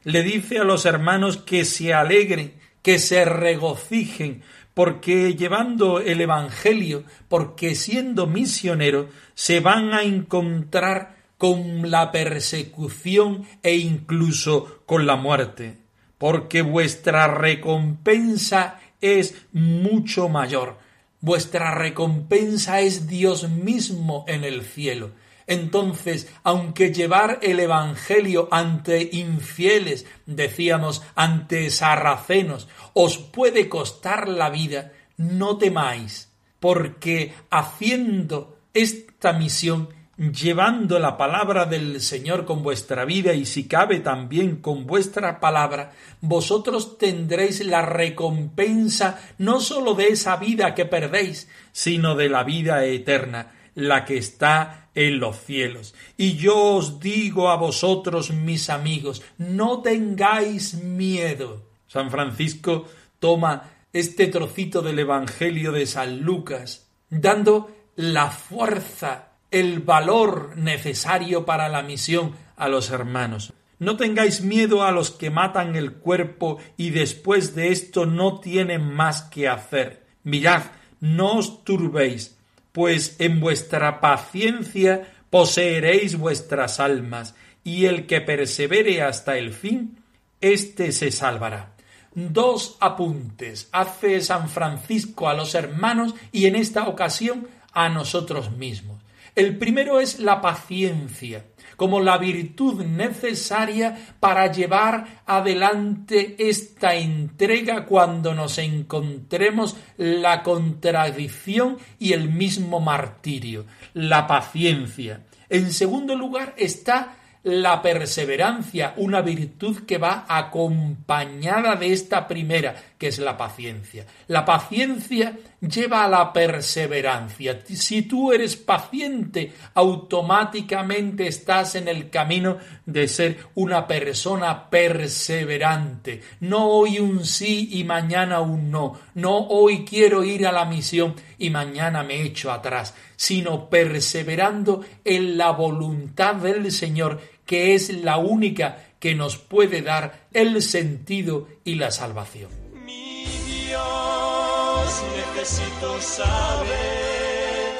le 0.03 0.21
dice 0.21 0.59
a 0.59 0.63
los 0.63 0.85
hermanos 0.85 1.37
que 1.37 1.65
se 1.65 1.91
alegren, 1.91 2.53
que 2.83 2.99
se 2.99 3.25
regocijen, 3.25 4.43
porque 4.75 5.33
llevando 5.33 5.99
el 5.99 6.21
Evangelio, 6.21 7.03
porque 7.27 7.73
siendo 7.73 8.27
misionero, 8.27 9.09
se 9.33 9.59
van 9.59 9.93
a 9.95 10.03
encontrar 10.03 11.15
con 11.39 11.89
la 11.89 12.11
persecución 12.11 13.45
e 13.63 13.77
incluso 13.77 14.81
con 14.85 15.07
la 15.07 15.15
muerte, 15.15 15.77
porque 16.19 16.61
vuestra 16.61 17.27
recompensa 17.27 18.79
es 19.01 19.35
mucho 19.51 20.29
mayor. 20.29 20.84
Vuestra 21.25 21.73
recompensa 21.73 22.81
es 22.81 23.07
Dios 23.07 23.49
mismo 23.49 24.25
en 24.27 24.43
el 24.43 24.61
cielo. 24.61 25.09
Entonces, 25.47 26.31
aunque 26.43 26.93
llevar 26.93 27.39
el 27.41 27.59
Evangelio 27.59 28.47
ante 28.51 29.09
infieles, 29.11 30.05
decíamos, 30.27 31.01
ante 31.15 31.71
sarracenos, 31.71 32.67
os 32.93 33.17
puede 33.17 33.69
costar 33.69 34.27
la 34.27 34.51
vida, 34.51 34.91
no 35.17 35.57
temáis, 35.57 36.31
porque 36.59 37.33
haciendo 37.49 38.59
esta 38.75 39.33
misión, 39.33 39.89
llevando 40.17 40.97
la 40.99 41.17
palabra 41.17 41.65
del 41.65 41.99
Señor 41.99 42.45
con 42.45 42.63
vuestra 42.63 43.05
vida 43.05 43.33
y 43.33 43.45
si 43.45 43.67
cabe 43.67 43.99
también 43.99 44.57
con 44.57 44.85
vuestra 44.85 45.39
palabra, 45.39 45.91
vosotros 46.21 46.97
tendréis 46.97 47.65
la 47.65 47.81
recompensa 47.81 49.19
no 49.37 49.59
sólo 49.59 49.93
de 49.93 50.07
esa 50.07 50.37
vida 50.37 50.73
que 50.73 50.85
perdéis, 50.85 51.49
sino 51.71 52.15
de 52.15 52.29
la 52.29 52.43
vida 52.43 52.85
eterna, 52.85 53.51
la 53.75 54.05
que 54.05 54.17
está 54.17 54.89
en 54.95 55.19
los 55.19 55.37
cielos. 55.37 55.93
Y 56.15 56.37
yo 56.37 56.57
os 56.57 56.99
digo 56.99 57.49
a 57.49 57.57
vosotros, 57.57 58.31
mis 58.31 58.69
amigos, 58.69 59.21
no 59.37 59.81
tengáis 59.81 60.75
miedo. 60.75 61.63
San 61.87 62.09
Francisco 62.09 62.85
toma 63.19 63.71
este 63.91 64.27
trocito 64.27 64.81
del 64.81 64.99
Evangelio 64.99 65.71
de 65.71 65.85
San 65.85 66.21
Lucas, 66.21 66.87
dando 67.09 67.69
la 67.95 68.29
fuerza, 68.29 69.34
el 69.55 69.79
valor 69.79 70.57
necesario 70.57 71.45
para 71.45 71.69
la 71.69 71.81
misión 71.81 72.33
a 72.57 72.67
los 72.67 72.89
hermanos. 72.89 73.53
No 73.79 73.95
tengáis 73.95 74.41
miedo 74.41 74.83
a 74.83 74.91
los 74.91 75.11
que 75.11 75.29
matan 75.29 75.77
el 75.77 75.93
cuerpo 75.93 76.57
y 76.75 76.89
después 76.89 77.55
de 77.55 77.69
esto 77.69 78.05
no 78.05 78.41
tienen 78.41 78.93
más 78.93 79.21
que 79.21 79.47
hacer. 79.47 80.03
Mirad, 80.23 80.63
no 80.99 81.37
os 81.37 81.63
turbéis, 81.63 82.37
pues 82.73 83.15
en 83.19 83.39
vuestra 83.39 84.01
paciencia 84.01 85.13
poseeréis 85.29 86.17
vuestras 86.17 86.81
almas, 86.81 87.33
y 87.63 87.85
el 87.85 88.07
que 88.07 88.19
persevere 88.19 89.01
hasta 89.01 89.37
el 89.37 89.53
fin, 89.53 89.99
éste 90.41 90.91
se 90.91 91.11
salvará. 91.11 91.75
Dos 92.13 92.75
apuntes 92.81 93.69
hace 93.71 94.19
San 94.19 94.49
Francisco 94.49 95.29
a 95.29 95.33
los 95.33 95.55
hermanos 95.55 96.13
y 96.33 96.45
en 96.45 96.57
esta 96.57 96.89
ocasión 96.89 97.47
a 97.71 97.87
nosotros 97.87 98.51
mismos. 98.51 98.94
El 99.35 99.57
primero 99.57 99.99
es 99.99 100.19
la 100.19 100.39
paciencia 100.39 101.45
como 101.75 101.99
la 101.99 102.17
virtud 102.17 102.83
necesaria 102.83 104.15
para 104.19 104.51
llevar 104.51 105.23
adelante 105.25 106.35
esta 106.37 106.95
entrega 106.95 107.85
cuando 107.85 108.33
nos 108.33 108.57
encontremos 108.57 109.75
la 109.97 110.41
contradicción 110.41 111.77
y 111.99 112.13
el 112.13 112.29
mismo 112.29 112.79
martirio, 112.79 113.65
la 113.93 114.25
paciencia. 114.27 115.25
En 115.49 115.71
segundo 115.73 116.15
lugar 116.15 116.53
está 116.57 117.17
la 117.45 117.79
perseverancia, 117.79 118.95
una 118.97 119.21
virtud 119.21 119.85
que 119.85 119.99
va 119.99 120.25
acompañada 120.27 121.75
de 121.75 121.93
esta 121.93 122.27
primera, 122.27 122.75
que 122.97 123.07
es 123.07 123.19
la 123.19 123.37
paciencia. 123.37 124.03
La 124.27 124.43
paciencia 124.43 125.37
lleva 125.61 126.03
a 126.03 126.07
la 126.07 126.33
perseverancia. 126.33 127.61
Si 127.67 128.01
tú 128.01 128.33
eres 128.33 128.55
paciente, 128.55 129.53
automáticamente 129.75 131.27
estás 131.27 131.75
en 131.75 131.87
el 131.87 132.09
camino 132.09 132.57
de 132.83 133.07
ser 133.07 133.37
una 133.53 133.85
persona 133.85 134.67
perseverante. 134.67 136.21
No 136.39 136.65
hoy 136.65 136.97
un 136.97 137.25
sí 137.25 137.69
y 137.73 137.83
mañana 137.83 138.41
un 138.41 138.71
no. 138.71 138.99
No 139.13 139.37
hoy 139.37 139.85
quiero 139.85 140.23
ir 140.23 140.47
a 140.47 140.51
la 140.51 140.65
misión 140.65 141.13
y 141.37 141.51
mañana 141.51 142.03
me 142.03 142.23
echo 142.23 142.51
atrás, 142.51 142.95
sino 143.15 143.69
perseverando 143.69 144.83
en 145.03 145.37
la 145.37 145.51
voluntad 145.51 146.35
del 146.35 146.71
Señor 146.71 147.19
que 147.45 147.75
es 147.75 147.89
la 147.89 148.17
única 148.17 148.85
que 148.99 149.15
nos 149.15 149.37
puede 149.37 149.81
dar 149.81 150.27
el 150.33 150.61
sentido 150.61 151.47
y 151.63 151.75
la 151.75 151.91
salvación. 151.91 152.49
Mi 152.83 153.25
Dios, 153.25 155.03
necesito 155.35 156.01
saber 156.01 157.75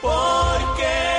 por 0.00 0.76
qué 0.76 1.11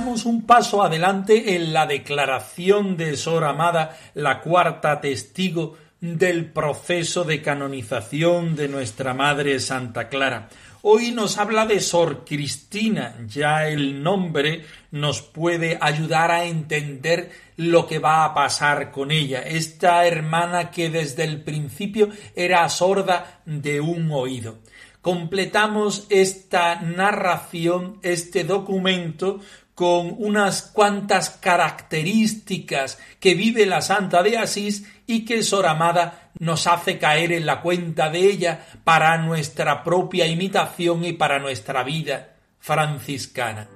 un 0.00 0.46
paso 0.46 0.82
adelante 0.82 1.54
en 1.54 1.74
la 1.74 1.86
declaración 1.86 2.96
de 2.96 3.14
Sor 3.14 3.44
Amada, 3.44 3.98
la 4.14 4.40
cuarta 4.40 5.02
testigo 5.02 5.76
del 6.00 6.46
proceso 6.46 7.24
de 7.24 7.42
canonización 7.42 8.56
de 8.56 8.68
nuestra 8.68 9.12
Madre 9.12 9.60
Santa 9.60 10.08
Clara. 10.08 10.48
Hoy 10.80 11.10
nos 11.10 11.36
habla 11.36 11.66
de 11.66 11.78
Sor 11.80 12.24
Cristina, 12.24 13.18
ya 13.26 13.68
el 13.68 14.02
nombre 14.02 14.64
nos 14.92 15.20
puede 15.20 15.76
ayudar 15.78 16.30
a 16.30 16.46
entender 16.46 17.30
lo 17.58 17.86
que 17.86 17.98
va 17.98 18.24
a 18.24 18.32
pasar 18.32 18.92
con 18.92 19.10
ella, 19.10 19.42
esta 19.42 20.06
hermana 20.06 20.70
que 20.70 20.88
desde 20.88 21.24
el 21.24 21.42
principio 21.42 22.08
era 22.34 22.66
sorda 22.70 23.42
de 23.44 23.82
un 23.82 24.10
oído. 24.10 24.58
Completamos 25.02 26.06
esta 26.10 26.76
narración, 26.76 27.98
este 28.02 28.44
documento, 28.44 29.40
con 29.74 30.14
unas 30.18 30.62
cuantas 30.62 31.30
características 31.30 32.98
que 33.18 33.34
vive 33.34 33.64
la 33.66 33.80
Santa 33.80 34.22
de 34.22 34.36
Asís 34.36 34.84
y 35.06 35.24
que 35.24 35.42
Sor 35.42 35.66
Amada 35.66 36.30
nos 36.38 36.66
hace 36.66 36.98
caer 36.98 37.32
en 37.32 37.46
la 37.46 37.60
cuenta 37.60 38.10
de 38.10 38.20
ella 38.20 38.66
para 38.84 39.16
nuestra 39.18 39.82
propia 39.82 40.26
imitación 40.26 41.04
y 41.04 41.12
para 41.14 41.38
nuestra 41.38 41.82
vida 41.84 42.34
franciscana. 42.58 43.68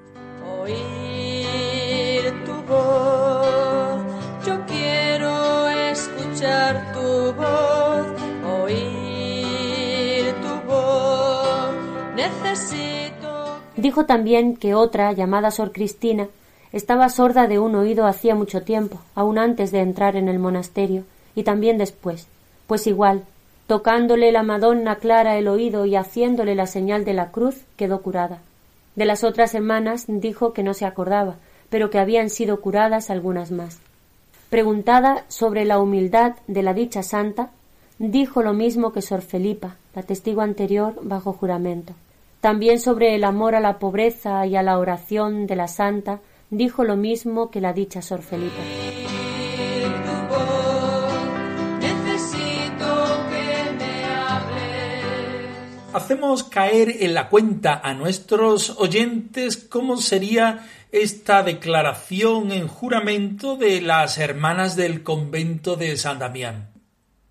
Oír 0.61 2.45
tu 2.45 2.55
voz, 2.63 4.05
yo 4.47 4.65
quiero 4.67 5.69
escuchar 5.69 6.93
tu 6.93 7.33
voz, 7.33 8.07
oír 8.63 10.35
tu 10.43 10.61
voz, 10.69 11.75
necesito 12.15 12.86
Dijo 13.87 14.05
también 14.05 14.57
que 14.57 14.75
otra, 14.75 15.13
llamada 15.13 15.53
Sor 15.53 15.71
Cristina, 15.71 16.27
estaba 16.73 17.09
sorda 17.09 17.47
de 17.47 17.61
un 17.61 17.77
oído 17.77 18.05
hacía 18.05 18.35
mucho 18.35 18.63
tiempo, 18.63 18.99
aun 19.15 19.39
antes 19.39 19.71
de 19.71 19.79
entrar 19.79 20.17
en 20.17 20.27
el 20.29 20.41
monasterio, 20.41 21.05
y 21.37 21.45
también 21.45 21.79
después, 21.79 22.27
pues 22.67 22.89
igual, 22.89 23.23
tocándole 23.69 24.33
la 24.33 24.43
Madonna 24.43 24.97
Clara 24.97 25.39
el 25.39 25.47
oído 25.47 25.87
y 25.87 25.95
haciéndole 25.95 26.57
la 26.57 26.67
señal 26.67 27.05
de 27.05 27.15
la 27.15 27.31
cruz, 27.31 27.59
quedó 27.77 28.03
curada. 28.03 28.41
De 28.97 29.05
las 29.05 29.23
otras 29.23 29.55
hermanas 29.55 30.07
dijo 30.09 30.53
que 30.53 30.65
no 30.65 30.75
se 30.75 30.85
acordaba, 30.85 31.37
pero 31.71 31.89
que 31.89 32.01
habían 32.01 32.29
sido 32.29 32.61
curadas 32.61 33.09
algunas 33.09 33.53
más. 33.53 33.79
Preguntada 34.51 35.27
sobre 35.29 35.65
la 35.65 35.79
humildad 35.79 36.35
de 36.49 36.65
la 36.65 36.75
dicha 36.75 37.05
santa, 37.05 37.51
dijo 38.01 38.43
lo 38.43 38.53
mismo 38.53 38.93
que 38.93 39.01
Sor 39.01 39.23
Felipa, 39.23 39.77
la 39.95 40.03
testigo 40.03 40.41
anterior 40.41 40.99
bajo 41.03 41.33
juramento. 41.33 41.95
También 42.47 42.79
sobre 42.79 43.17
el 43.17 43.25
amor 43.25 43.57
a 43.57 43.61
la 43.61 43.81
pobreza 43.81 44.47
y 44.47 44.55
a 44.55 44.63
la 44.63 44.79
oración 44.79 45.49
de 45.49 45.57
la 45.57 45.67
santa 45.67 46.21
dijo 46.49 46.85
lo 46.85 46.95
mismo 46.95 47.51
que 47.51 47.61
la 47.61 47.73
dicha 47.73 48.03
Sor 48.03 48.23
Felipa. 48.23 48.63
hacemos 55.93 56.45
caer 56.45 56.99
en 57.01 57.15
la 57.15 57.29
cuenta 57.31 57.81
a 57.83 57.95
nuestros 57.95 58.71
oyentes 58.79 59.57
cómo 59.57 59.97
sería 59.97 60.69
esta 60.93 61.43
declaración 61.43 62.53
en 62.53 62.69
juramento 62.69 63.57
de 63.57 63.81
las 63.81 64.19
hermanas 64.19 64.77
del 64.77 65.03
convento 65.03 65.75
de 65.75 65.97
San 65.97 66.21
Damián. 66.21 66.76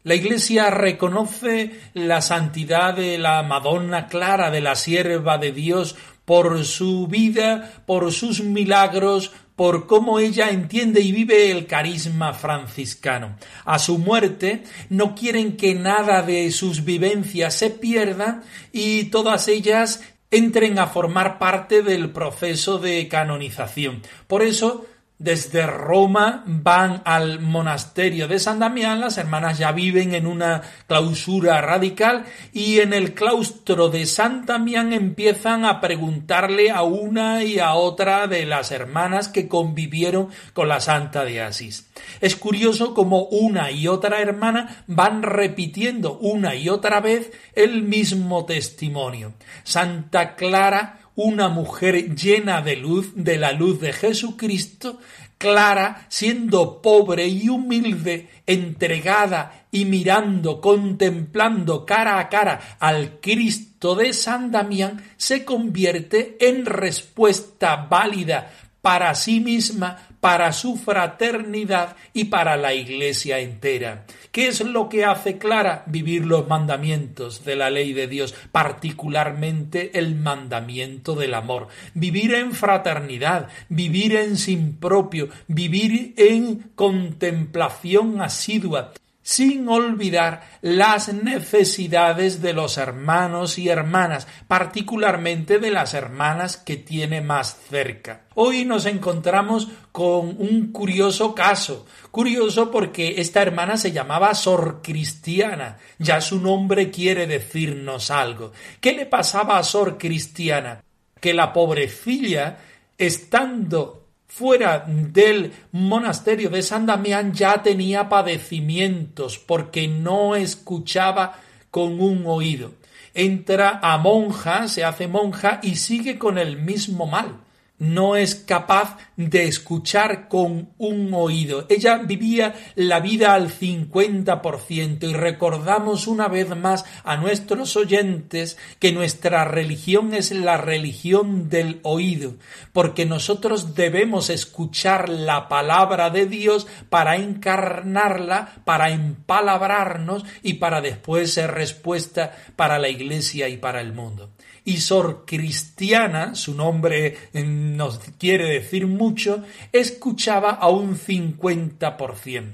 La 0.06 0.14
Iglesia 0.14 0.70
reconoce 0.70 1.72
la 1.96 2.22
santidad 2.22 2.94
de 2.94 3.18
la 3.18 3.42
Madonna 3.42 4.06
Clara, 4.06 4.52
de 4.52 4.62
la 4.62 4.76
sierva 4.76 5.40
de 5.40 5.52
Dios, 5.52 5.96
por 6.26 6.64
su 6.64 7.08
vida, 7.08 7.82
por 7.88 8.12
sus 8.12 8.44
milagros, 8.44 9.32
por 9.56 9.88
cómo 9.88 10.20
ella 10.20 10.52
entiende 10.52 11.02
y 11.02 11.12
vive 11.12 11.50
el 11.50 11.66
carisma 11.66 12.34
franciscano. 12.34 13.36
A 13.66 13.80
su 13.80 13.98
muerte 13.98 14.62
no 14.90 15.16
quieren 15.16 15.58
que 15.58 15.74
nada 15.74 16.22
de 16.22 16.52
sus 16.52 16.86
vivencias 16.86 17.56
se 17.56 17.72
pierda 17.72 18.44
y 18.72 19.06
todas 19.06 19.48
ellas 19.48 20.04
entren 20.30 20.78
a 20.78 20.86
formar 20.86 21.40
parte 21.40 21.82
del 21.82 22.12
proceso 22.12 22.78
de 22.78 23.08
canonización. 23.08 24.04
Por 24.28 24.44
eso 24.44 24.86
desde 25.18 25.66
Roma 25.66 26.44
van 26.46 27.02
al 27.06 27.40
monasterio 27.40 28.28
de 28.28 28.38
San 28.38 28.60
Damián, 28.60 29.00
las 29.00 29.18
hermanas 29.18 29.58
ya 29.58 29.72
viven 29.72 30.14
en 30.14 30.28
una 30.28 30.62
clausura 30.88 31.62
radical 31.62 32.26
y 32.52 32.80
en 32.82 32.92
el 32.92 33.14
claustro 33.14 33.90
de 33.90 34.06
San 34.08 34.46
Damián 34.46 34.92
empiezan 34.92 35.64
a 35.64 35.80
preguntarle 35.80 36.70
a 36.70 36.84
una 36.84 37.44
y 37.44 37.60
a 37.60 37.76
otra 37.76 38.28
de 38.28 38.46
las 38.46 38.72
hermanas 38.72 39.30
que 39.30 39.48
convivieron 39.48 40.30
con 40.54 40.68
la 40.68 40.82
Santa 40.82 41.24
de 41.24 41.42
Asís. 41.42 41.90
Es 42.20 42.36
curioso 42.36 42.94
como 42.94 43.24
una 43.24 43.72
y 43.72 43.88
otra 43.88 44.22
hermana 44.22 44.84
van 44.88 45.24
repitiendo 45.24 46.18
una 46.18 46.56
y 46.56 46.68
otra 46.68 47.00
vez 47.00 47.32
el 47.54 47.84
mismo 47.84 48.46
testimonio. 48.46 49.34
Santa 49.64 50.36
Clara 50.36 51.00
una 51.16 51.50
mujer 51.50 52.16
llena 52.16 52.62
de 52.62 52.76
luz, 52.76 53.12
de 53.16 53.38
la 53.38 53.52
luz 53.52 53.80
de 53.80 53.94
Jesucristo, 53.94 55.00
clara, 55.38 56.06
siendo 56.10 56.82
pobre 56.82 57.28
y 57.28 57.50
humilde, 57.50 58.30
entregada 58.46 59.66
y 59.72 59.86
mirando, 59.86 60.62
contemplando 60.62 61.86
cara 61.86 62.20
a 62.20 62.30
cara 62.30 62.78
al 62.80 63.20
Cristo 63.20 63.96
de 63.96 64.14
San 64.14 64.52
Damián, 64.52 65.04
se 65.18 65.46
convierte 65.46 66.38
en 66.40 66.66
respuesta 66.66 67.88
válida 67.90 68.52
para 68.82 69.16
sí 69.16 69.40
misma, 69.40 69.98
para 70.20 70.54
su 70.54 70.78
fraternidad 70.78 71.96
y 72.14 72.26
para 72.26 72.56
la 72.56 72.74
Iglesia 72.74 73.40
entera. 73.40 74.06
¿Qué 74.36 74.48
es 74.50 74.60
lo 74.60 74.90
que 74.90 75.06
hace 75.06 75.38
Clara? 75.38 75.84
Vivir 75.86 76.26
los 76.26 76.50
mandamientos 76.50 77.46
de 77.46 77.56
la 77.56 77.70
ley 77.70 77.94
de 77.94 78.10
Dios, 78.10 78.36
particularmente 78.52 79.98
el 79.98 80.16
mandamiento 80.16 81.16
del 81.16 81.36
amor. 81.36 81.70
Vivir 81.94 82.34
en 82.34 82.52
fraternidad, 82.52 83.48
vivir 83.70 84.14
en 84.18 84.36
sin 84.36 84.76
propio, 84.76 85.30
vivir 85.48 86.16
en 86.18 86.70
contemplación 86.76 88.22
asidua, 88.22 88.92
sin 89.26 89.68
olvidar 89.70 90.48
las 90.62 91.12
necesidades 91.12 92.44
de 92.44 92.54
los 92.54 92.78
hermanos 92.78 93.58
y 93.58 93.70
hermanas, 93.70 94.28
particularmente 94.48 95.58
de 95.58 95.72
las 95.72 95.96
hermanas 95.96 96.58
que 96.58 96.76
tiene 96.78 97.22
más 97.22 97.58
cerca. 97.68 98.22
Hoy 98.36 98.66
nos 98.66 98.86
encontramos 98.86 99.68
con 99.92 100.28
un 100.40 100.72
curioso 100.72 101.34
caso, 101.34 101.88
curioso 102.12 102.70
porque 102.70 103.16
esta 103.18 103.42
hermana 103.42 103.78
se 103.78 103.92
llamaba 103.92 104.36
Sor 104.36 104.82
Cristiana, 104.84 105.80
ya 105.98 106.22
su 106.22 106.40
nombre 106.40 106.92
quiere 106.92 107.26
decirnos 107.26 108.12
algo. 108.12 108.52
¿Qué 108.80 108.94
le 108.94 109.08
pasaba 109.08 109.58
a 109.58 109.64
Sor 109.64 109.98
Cristiana? 109.98 110.84
Que 111.20 111.34
la 111.34 111.52
pobrecilla, 111.52 112.60
estando 112.96 114.05
fuera 114.36 114.84
del 114.86 115.54
monasterio 115.72 116.50
de 116.50 116.62
San 116.62 116.86
Damián 116.86 117.32
ya 117.32 117.64
tenía 117.64 118.10
padecimientos 118.10 119.40
porque 119.40 119.88
no 119.88 120.36
escuchaba 120.36 121.40
con 121.72 122.02
un 122.02 122.26
oído. 122.26 122.74
Entra 123.14 123.80
a 123.82 123.98
monja, 123.98 124.68
se 124.68 124.84
hace 124.84 125.08
monja 125.08 125.62
y 125.64 125.76
sigue 125.76 126.18
con 126.18 126.38
el 126.38 126.58
mismo 126.58 127.06
mal 127.06 127.45
no 127.78 128.16
es 128.16 128.36
capaz 128.36 128.98
de 129.18 129.48
escuchar 129.48 130.28
con 130.28 130.70
un 130.78 131.14
oído. 131.14 131.66
Ella 131.70 131.98
vivía 131.98 132.54
la 132.76 133.00
vida 133.00 133.34
al 133.34 133.50
50% 133.50 135.10
y 135.10 135.14
recordamos 135.14 136.08
una 136.08 136.28
vez 136.28 136.56
más 136.56 136.86
a 137.04 137.18
nuestros 137.18 137.76
oyentes 137.76 138.58
que 138.80 138.92
nuestra 138.92 139.46
religión 139.46 140.14
es 140.14 140.32
la 140.32 140.58
religión 140.58 141.50
del 141.50 141.80
oído, 141.84 142.36
porque 142.74 143.06
nosotros 143.06 143.76
debemos 143.76 144.30
escuchar 144.30 145.10
la 145.10 145.48
palabra 145.48 146.10
de 146.10 146.26
Dios 146.26 146.68
para 146.90 147.16
encarnarla, 147.18 148.54
para 148.64 148.90
empalabrarnos 148.92 150.24
y 150.44 150.56
para 150.56 150.82
después 150.82 151.34
ser 151.34 151.52
respuesta 151.52 152.36
para 152.56 152.80
la 152.80 152.90
iglesia 152.90 153.50
y 153.50 153.58
para 153.58 153.82
el 153.82 153.94
mundo 153.94 154.35
y 154.66 154.78
Sor 154.78 155.24
Cristiana, 155.26 156.36
su 156.36 156.56
nombre 156.56 157.18
eh, 157.34 157.44
nos 157.44 158.00
quiere 158.20 158.50
decir 158.50 158.88
mucho, 158.88 159.44
escuchaba 159.72 160.52
a 160.52 160.68
un 160.70 160.98
50%. 160.98 162.54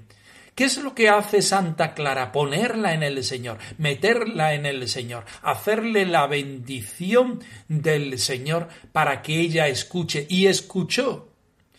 ¿Qué 0.53 0.65
es 0.65 0.77
lo 0.77 0.93
que 0.93 1.09
hace 1.09 1.41
Santa 1.41 1.93
Clara? 1.93 2.33
Ponerla 2.33 2.93
en 2.93 3.03
el 3.03 3.23
Señor, 3.23 3.57
meterla 3.77 4.53
en 4.53 4.65
el 4.65 4.87
Señor, 4.89 5.23
hacerle 5.41 6.05
la 6.05 6.27
bendición 6.27 7.39
del 7.69 8.19
Señor 8.19 8.67
para 8.91 9.21
que 9.21 9.39
ella 9.39 9.69
escuche. 9.69 10.27
Y 10.29 10.47
escuchó. 10.47 11.29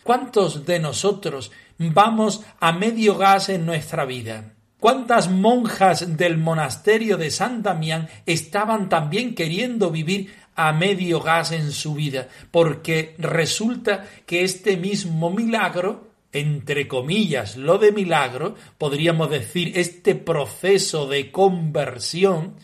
¿Cuántos 0.01 0.65
de 0.65 0.79
nosotros 0.79 1.51
vamos 1.77 2.41
a 2.59 2.73
medio 2.73 3.15
gas 3.15 3.49
en 3.49 3.65
nuestra 3.65 4.05
vida? 4.05 4.52
¿Cuántas 4.83 5.29
monjas 5.29 6.17
del 6.17 6.37
monasterio 6.37 7.15
de 7.15 7.31
San 7.31 7.63
Damián 7.63 8.09
estaban 8.25 8.89
también 8.89 9.33
queriendo 9.33 9.91
vivir 9.91 10.35
a 10.55 10.73
medio 10.73 11.21
gas 11.21 11.53
en 11.53 11.71
su 11.71 11.93
vida? 11.93 12.27
Porque 12.51 13.15
resulta 13.17 14.05
que 14.25 14.43
este 14.43 14.75
mismo 14.75 15.29
milagro, 15.29 16.09
entre 16.33 16.89
comillas, 16.89 17.55
lo 17.55 17.77
de 17.77 17.93
milagro, 17.93 18.55
podríamos 18.77 19.29
decir, 19.29 19.71
este 19.77 20.15
proceso 20.15 21.07
de 21.07 21.31
conversión, 21.31 22.55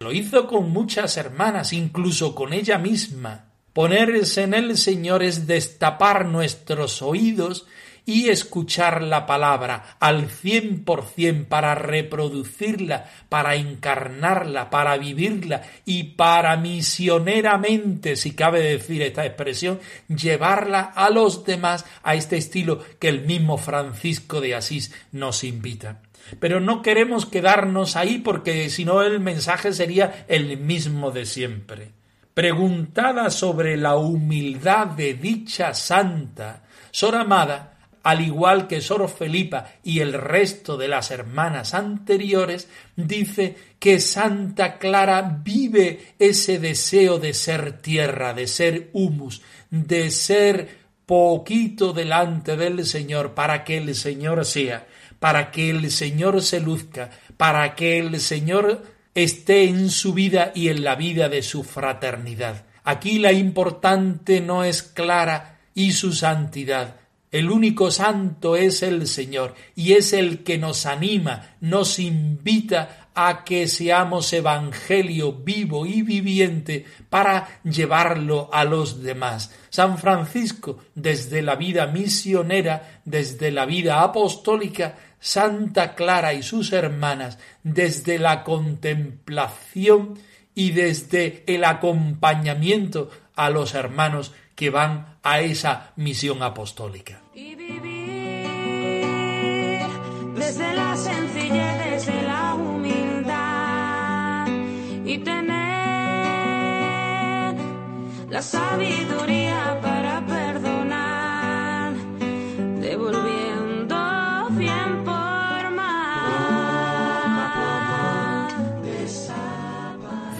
lo 0.00 0.12
hizo 0.12 0.46
con 0.46 0.68
muchas 0.72 1.16
hermanas, 1.16 1.72
incluso 1.72 2.34
con 2.34 2.52
ella 2.52 2.76
misma. 2.76 3.46
Ponerse 3.72 4.42
en 4.42 4.52
el 4.52 4.76
Señor 4.76 5.22
es 5.22 5.46
destapar 5.46 6.26
nuestros 6.26 7.00
oídos 7.00 7.66
y 8.04 8.28
escuchar 8.28 9.02
la 9.02 9.26
palabra 9.26 9.96
al 10.00 10.28
cien 10.28 10.84
por 10.84 11.06
cien 11.06 11.44
para 11.44 11.74
reproducirla, 11.74 13.10
para 13.28 13.54
encarnarla, 13.54 14.70
para 14.70 14.96
vivirla 14.96 15.62
y 15.84 16.04
para 16.04 16.56
misioneramente, 16.56 18.16
si 18.16 18.32
cabe 18.32 18.60
decir 18.60 19.02
esta 19.02 19.24
expresión, 19.24 19.80
llevarla 20.08 20.80
a 20.80 21.10
los 21.10 21.44
demás 21.44 21.84
a 22.02 22.14
este 22.14 22.36
estilo 22.36 22.80
que 22.98 23.08
el 23.08 23.22
mismo 23.22 23.56
Francisco 23.58 24.40
de 24.40 24.54
Asís 24.54 24.92
nos 25.12 25.44
invita. 25.44 26.02
Pero 26.40 26.60
no 26.60 26.82
queremos 26.82 27.26
quedarnos 27.26 27.96
ahí 27.96 28.18
porque 28.18 28.70
si 28.70 28.84
no 28.84 29.02
el 29.02 29.20
mensaje 29.20 29.72
sería 29.72 30.24
el 30.28 30.56
mismo 30.58 31.10
de 31.10 31.26
siempre. 31.26 31.90
Preguntada 32.34 33.28
sobre 33.30 33.76
la 33.76 33.96
humildad 33.96 34.86
de 34.86 35.14
dicha 35.14 35.74
santa, 35.74 36.62
Sor 36.90 37.16
Amada 37.16 37.71
al 38.02 38.20
igual 38.20 38.66
que 38.66 38.80
Sor 38.80 39.08
Felipa 39.08 39.66
y 39.84 40.00
el 40.00 40.12
resto 40.12 40.76
de 40.76 40.88
las 40.88 41.10
hermanas 41.10 41.74
anteriores, 41.74 42.68
dice 42.96 43.56
que 43.78 44.00
Santa 44.00 44.78
Clara 44.78 45.40
vive 45.42 46.14
ese 46.18 46.58
deseo 46.58 47.18
de 47.18 47.34
ser 47.34 47.80
tierra, 47.80 48.34
de 48.34 48.46
ser 48.46 48.90
humus, 48.92 49.42
de 49.70 50.10
ser 50.10 50.82
poquito 51.06 51.92
delante 51.92 52.56
del 52.56 52.86
Señor 52.86 53.34
para 53.34 53.64
que 53.64 53.78
el 53.78 53.94
Señor 53.94 54.44
sea, 54.44 54.86
para 55.18 55.50
que 55.50 55.70
el 55.70 55.90
Señor 55.90 56.42
se 56.42 56.60
luzca, 56.60 57.10
para 57.36 57.74
que 57.74 57.98
el 57.98 58.20
Señor 58.20 58.82
esté 59.14 59.64
en 59.64 59.90
su 59.90 60.14
vida 60.14 60.52
y 60.54 60.68
en 60.68 60.82
la 60.82 60.94
vida 60.94 61.28
de 61.28 61.42
su 61.42 61.64
fraternidad. 61.64 62.64
Aquí 62.84 63.18
la 63.18 63.32
importante 63.32 64.40
no 64.40 64.64
es 64.64 64.82
Clara 64.82 65.60
y 65.74 65.92
su 65.92 66.12
santidad, 66.12 66.96
El 67.32 67.50
único 67.50 67.90
santo 67.90 68.56
es 68.56 68.82
el 68.82 69.06
Señor 69.06 69.54
y 69.74 69.94
es 69.94 70.12
el 70.12 70.44
que 70.44 70.58
nos 70.58 70.84
anima, 70.84 71.56
nos 71.62 71.98
invita 71.98 73.08
a 73.14 73.42
que 73.42 73.68
seamos 73.68 74.30
evangelio 74.34 75.32
vivo 75.32 75.86
y 75.86 76.02
viviente 76.02 76.84
para 77.08 77.60
llevarlo 77.64 78.50
a 78.52 78.64
los 78.64 79.02
demás. 79.02 79.50
San 79.70 79.96
Francisco, 79.96 80.78
desde 80.94 81.40
la 81.40 81.56
vida 81.56 81.86
misionera, 81.86 83.00
desde 83.06 83.50
la 83.50 83.64
vida 83.64 84.02
apostólica, 84.02 84.96
Santa 85.18 85.94
Clara 85.94 86.34
y 86.34 86.42
sus 86.42 86.72
hermanas, 86.72 87.38
desde 87.62 88.18
la 88.18 88.44
contemplación 88.44 90.18
y 90.54 90.72
desde 90.72 91.44
el 91.46 91.64
acompañamiento 91.64 93.08
a 93.34 93.48
los 93.48 93.74
hermanos 93.74 94.32
que 94.62 94.70
van 94.70 95.18
a 95.24 95.40
esa 95.40 95.90
misión 95.96 96.40
apostólica. 96.40 97.20
Y 97.34 97.56
vivir 97.56 98.46
desde 100.36 100.72
la 100.72 100.94
sencillez, 100.94 101.84
desde 101.84 102.22
la 102.22 102.54
humildad 102.54 104.46
y 105.04 105.18
tener 105.18 105.56
la 108.30 108.40
sabiduría 108.40 109.80
para 109.82 110.24
perdonar, 110.26 111.94
devolviendo 112.78 113.96
bien 114.50 115.02
por 115.04 115.70
más. 115.72 116.22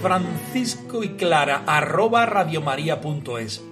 Francisco 0.01 1.03
y 1.03 1.17
Clara 1.17 1.65
arroba 1.67 2.25
radiomaria.es. 2.25 3.72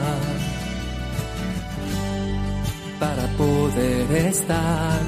poder 3.41 4.11
estar 4.27 4.99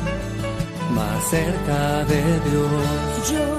más 0.96 1.24
cerca 1.30 2.04
de 2.06 2.22
Dios. 2.50 3.53